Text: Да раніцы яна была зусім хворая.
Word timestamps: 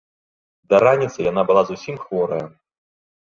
Да 0.73 0.77
раніцы 0.85 1.19
яна 1.31 1.43
была 1.51 1.63
зусім 1.71 1.95
хворая. 2.05 2.43